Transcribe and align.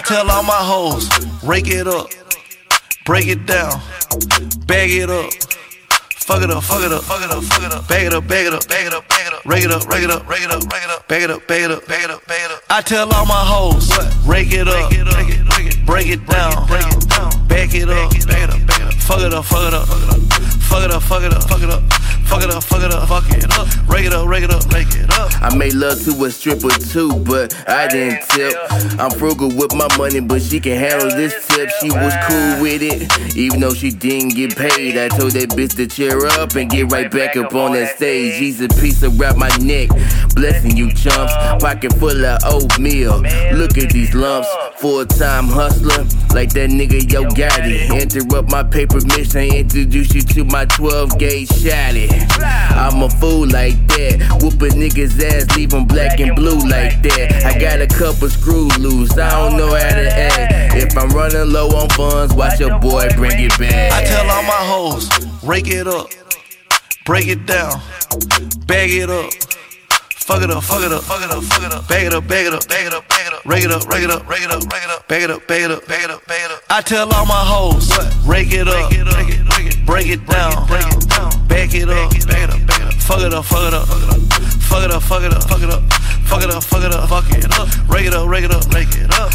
tell 0.00 0.30
all 0.30 0.42
my 0.42 0.52
hoes, 0.52 1.08
rake 1.42 1.68
it 1.68 1.86
up, 1.86 2.10
break 3.04 3.26
it 3.26 3.46
down, 3.46 3.80
bag 4.66 4.90
it 4.90 5.10
up. 5.10 5.30
Fuck 6.22 6.42
it 6.44 6.50
up, 6.50 6.62
fuck 6.62 6.82
it 6.84 6.92
up, 6.92 7.02
fuck 7.02 7.20
it 7.20 7.30
up, 7.30 7.42
fuck 7.42 7.64
it 7.64 7.72
up. 7.72 7.88
Bag 7.88 8.06
it 8.06 8.14
up, 8.14 8.28
bag 8.28 8.46
it 8.46 8.54
up, 8.54 8.68
bag 8.68 8.86
it 8.86 8.94
up, 8.94 9.08
bag 9.08 9.26
it 9.26 9.32
up. 9.32 9.44
Rake 9.44 9.64
it 9.64 9.72
up, 9.72 9.88
rake 9.88 10.04
it 10.04 10.10
up, 10.10 10.28
rake 10.28 10.44
it 10.44 10.50
up, 10.50 10.62
rake 10.72 10.84
it 10.84 10.90
up. 10.90 11.08
Bag 11.08 11.22
it 11.22 11.30
up, 11.30 11.48
bag 11.48 11.62
it 11.62 11.70
up, 11.72 11.86
bag 11.86 12.04
it 12.04 12.10
up, 12.10 12.26
bag 12.26 12.40
it 12.44 12.50
up. 12.52 12.62
I 12.70 12.80
tell 12.80 13.12
all 13.12 13.26
my 13.26 13.42
hoes, 13.44 13.90
rake 14.24 14.52
it 14.52 14.68
up, 14.68 14.90
break 15.84 16.06
it 16.06 16.24
down, 16.26 16.52
it 16.70 16.70
it 17.02 17.48
bag 17.48 17.74
it 17.74 17.88
up. 17.90 18.12
Fuck 19.02 19.20
it 19.20 19.34
up, 19.34 19.44
fuck 19.44 19.66
it 19.66 19.74
up, 19.74 19.88
fuck 19.88 19.98
it 20.00 20.12
up, 20.12 20.62
fuck 20.62 20.84
it 20.84 20.92
up, 20.92 21.02
fuck 21.02 21.22
it 21.22 21.32
up, 21.32 21.42
fuck 21.42 21.62
it 21.62 21.70
up, 21.70 21.82
fuck 22.24 22.42
it 22.42 22.50
up, 22.50 22.62
fuck 22.62 22.82
it 22.82 22.92
up, 22.92 23.08
fuck 23.08 23.30
it 23.30 23.44
up. 23.44 23.51
Rake 24.02 24.10
it 24.10 24.18
up, 24.18 24.28
rake 24.28 24.42
it 24.42 24.50
up, 24.50 24.72
rake 24.72 24.96
it 24.96 25.16
up. 25.16 25.30
I 25.40 25.54
made 25.54 25.74
love 25.74 26.02
to 26.06 26.24
a 26.24 26.30
stripper 26.32 26.70
too, 26.70 27.20
but 27.20 27.54
I 27.68 27.86
didn't 27.86 28.20
tip. 28.30 28.52
I'm 28.98 29.12
frugal 29.12 29.46
with 29.46 29.76
my 29.76 29.86
money, 29.96 30.18
but 30.18 30.42
she 30.42 30.58
can 30.58 30.76
handle 30.76 31.10
this 31.10 31.46
tip. 31.46 31.70
She 31.80 31.88
was 31.88 32.12
cool 32.26 32.62
with 32.62 32.82
it, 32.82 33.36
even 33.36 33.60
though 33.60 33.74
she 33.74 33.92
didn't 33.92 34.30
get 34.30 34.56
paid. 34.56 34.98
I 34.98 35.06
told 35.06 35.32
that 35.32 35.50
bitch 35.50 35.76
to 35.76 35.86
cheer 35.86 36.26
up 36.26 36.56
and 36.56 36.68
get 36.68 36.90
right 36.90 37.08
back 37.08 37.36
up 37.36 37.54
on 37.54 37.74
that 37.74 37.94
stage. 37.94 38.40
She's 38.40 38.60
a 38.60 38.66
piece 38.66 39.04
of 39.04 39.20
around 39.20 39.38
my 39.38 39.56
neck, 39.58 39.90
blessing 40.34 40.76
you 40.76 40.92
chumps. 40.92 41.32
Pocket 41.62 41.92
full 41.92 42.24
of 42.24 42.40
oatmeal. 42.44 43.22
Look 43.52 43.78
at 43.78 43.92
these 43.92 44.16
lumps. 44.16 44.48
Full 44.78 45.06
time 45.06 45.46
hustler, 45.46 46.02
like 46.34 46.52
that 46.54 46.70
nigga 46.70 47.08
Yo 47.08 47.22
Gotti. 47.22 47.88
Interrupt 48.00 48.50
my 48.50 48.64
paper 48.64 48.98
mission, 49.16 49.42
introduce 49.42 50.12
you 50.12 50.22
to 50.22 50.44
my 50.44 50.64
12 50.64 51.20
gauge 51.20 51.48
shotty. 51.50 52.08
I'm 52.76 53.02
a 53.02 53.08
fool 53.08 53.46
like 53.46 53.76
that. 53.88 54.38
Whoop 54.42 54.60
a 54.62 54.74
nigga's 54.74 55.22
ass, 55.22 55.56
leave 55.56 55.72
him 55.72 55.84
black 55.86 56.20
and 56.20 56.34
blue 56.34 56.58
like 56.58 57.02
that. 57.02 57.44
I 57.44 57.58
got 57.58 57.80
a 57.80 57.86
couple 57.86 58.28
screws 58.28 58.76
loose, 58.78 59.16
I 59.18 59.30
don't 59.30 59.56
know 59.56 59.68
how 59.68 59.94
to 59.94 60.10
act. 60.10 60.76
If 60.76 60.96
I'm 60.96 61.10
running 61.10 61.52
low 61.52 61.68
on 61.68 61.88
funds, 61.90 62.34
watch 62.34 62.60
your 62.60 62.78
boy 62.78 63.08
bring 63.16 63.38
it 63.38 63.56
back. 63.58 63.92
I 63.92 64.04
tell 64.04 64.28
all 64.30 64.42
my 64.42 64.52
hoes, 64.52 65.08
rake 65.44 65.68
it 65.68 65.86
up, 65.86 66.08
break 67.04 67.28
it 67.28 67.46
down, 67.46 67.80
bag 68.66 68.90
it 68.90 69.10
up. 69.10 69.30
Fuck 70.22 70.42
it 70.44 70.50
up, 70.50 70.62
fuck 70.62 70.82
it 70.82 70.92
up, 70.92 71.02
fuck 71.02 71.20
it 71.20 71.30
up, 71.30 71.42
fuck 71.42 71.64
it 71.64 71.72
up. 71.72 71.88
Bag 71.88 72.06
it 72.06 72.14
up, 72.14 72.28
bag 72.28 72.46
it 72.46 72.54
up, 72.54 72.66
bag 72.68 72.86
it 72.86 72.94
up, 72.94 73.08
bag 73.08 73.26
it 73.26 73.32
up. 73.32 73.44
Rake 73.44 73.64
it 73.64 73.72
up, 73.72 73.88
rake 73.88 74.04
it 74.04 74.10
up, 74.10 74.28
rake 74.28 74.42
it 74.42 74.50
up, 74.52 74.62
rake 74.62 74.84
it 74.84 74.90
up. 74.90 75.08
Bag 75.08 75.22
it 75.22 75.30
up, 75.30 75.46
bag 75.48 75.62
it 75.62 75.70
up, 75.72 75.86
bag 75.86 76.04
it 76.04 76.10
up, 76.10 76.26
bag 76.26 76.44
it 76.44 76.50
up. 76.52 76.62
I 76.70 76.80
tell 76.80 77.12
all 77.12 77.26
my 77.26 77.34
hoes, 77.34 77.90
rake 78.24 78.52
it 78.52 78.68
up, 78.68 78.90
break 79.84 80.06
it 80.06 80.24
down, 80.26 80.68
bag 80.68 80.94
it 80.94 81.02
it 83.32 83.38
up, 83.38 83.44
fuck 83.46 83.66
it 83.66 83.74
up. 83.74 83.88
Fuck 83.88 84.84
it 84.84 84.90
up, 84.90 85.02
fuck 85.02 85.22
it 85.22 85.32
up, 85.32 85.42
fuck 85.44 85.62
it 85.62 85.70
up. 85.70 85.82
Fuck 86.26 86.42
it 86.42 86.50
up, 86.50 86.62
fuck 86.62 86.84
it 86.84 86.92
up, 86.92 87.08
fuck 87.08 87.30
it 87.30 87.58
up. 87.58 87.68
Rake 87.88 88.06
it 88.06 88.14
up, 88.14 88.28
rake 88.28 88.44
it 88.44 88.50
up, 88.50 88.66
rake 88.72 88.88
it 88.92 89.10
up. 89.14 89.32